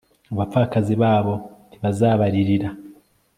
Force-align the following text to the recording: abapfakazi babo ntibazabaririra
abapfakazi 0.33 0.93
babo 1.01 1.33
ntibazabaririra 1.69 2.69